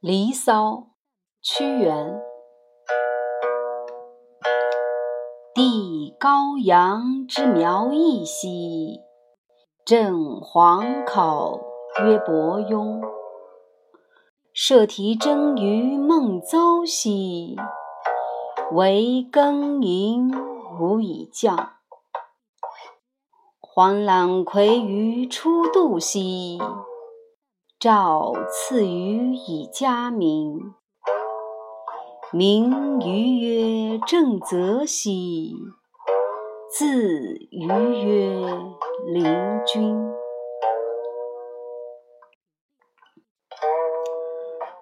[0.00, 0.72] 离骚》
[1.42, 2.20] 屈原。
[5.54, 9.00] 帝高阳之苗裔兮，
[9.84, 11.58] 朕皇考
[12.04, 13.00] 曰伯庸。
[14.52, 17.56] 摄题征于孟邹兮，
[18.72, 20.30] 惟庚寅
[20.80, 21.77] 吾以降。
[23.80, 26.58] 黄览葵于初度兮，
[27.78, 30.74] 赵赐予以嘉名。
[32.32, 35.54] 名于曰正则兮，
[36.68, 38.48] 字于曰
[39.06, 39.96] 灵均。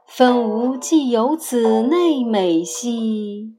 [0.07, 3.59] 分吾既有此内美兮，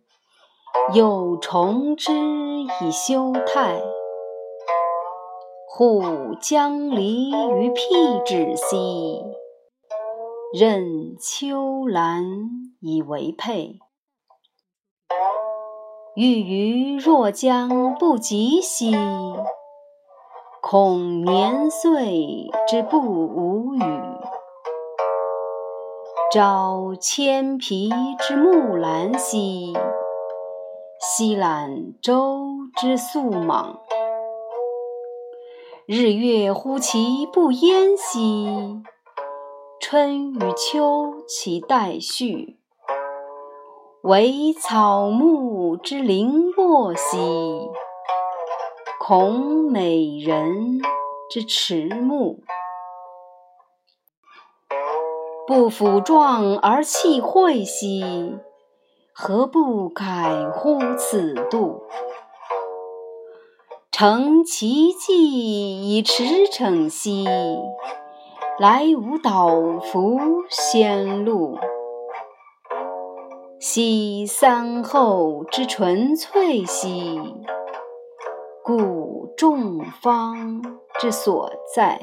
[0.95, 3.80] 又重之以修态。
[5.77, 7.84] 户将离于辟
[8.26, 9.23] 芷兮，
[10.52, 12.23] 任秋兰
[12.80, 13.78] 以为佩。
[16.16, 18.92] 欲于若将不及兮，
[20.64, 23.80] 恐年岁之不吾与。
[26.34, 29.78] 朝千皮之木兰兮，
[31.00, 33.81] 夕揽舟之素莽。
[35.90, 38.84] 日月乎其不淹兮，
[39.80, 42.60] 春与秋其代序。
[44.02, 47.70] 惟草木之零落兮，
[49.00, 50.82] 恐美人
[51.30, 52.44] 之迟暮。
[55.48, 58.38] 不抚壮而弃秽兮，
[59.14, 61.84] 何不改乎此度？
[64.00, 67.26] 乘其迹以驰骋兮，
[68.59, 70.20] 来吾导夫
[70.52, 71.58] 先路。
[73.59, 77.19] 昔三后之纯粹兮，
[78.63, 80.62] 故众芳
[81.00, 82.00] 之所在。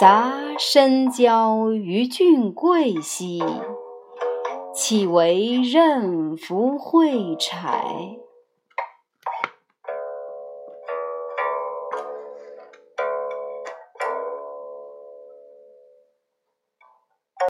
[0.00, 3.40] 杂身交于俊贵兮，
[4.74, 8.16] 岂为任服蕙柴？